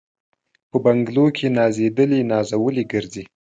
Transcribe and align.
په 0.69 0.77
بنګلو 0.85 1.25
کي 1.37 1.47
نازېدلي 1.57 2.19
نازولي 2.31 2.83
ګرځي 2.91 3.23